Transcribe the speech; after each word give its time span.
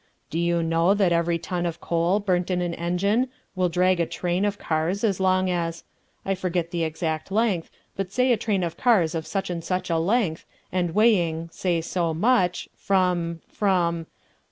"Do 0.31 0.39
you 0.39 0.63
know 0.63 0.95
that 0.95 1.11
every 1.13 1.37
ton 1.37 1.67
of 1.67 1.79
coal 1.79 2.19
burnt 2.19 2.49
in 2.49 2.59
an 2.59 2.73
engine 2.73 3.29
will 3.55 3.69
drag 3.69 3.99
a 3.99 4.07
train 4.07 4.45
of 4.45 4.57
cars 4.57 5.03
as 5.03 5.19
long 5.19 5.47
as... 5.47 5.83
I 6.25 6.33
forget 6.33 6.71
the 6.71 6.83
exact 6.83 7.31
length, 7.31 7.69
but 7.95 8.11
say 8.11 8.31
a 8.31 8.35
train 8.37 8.63
of 8.63 8.77
cars 8.77 9.13
of 9.13 9.27
such 9.27 9.51
and 9.51 9.63
such 9.63 9.91
a 9.91 9.99
length, 9.99 10.43
and 10.71 10.95
weighing, 10.95 11.49
say 11.51 11.81
so 11.81 12.15
much... 12.15 12.67
from... 12.75 13.41
from 13.47 14.07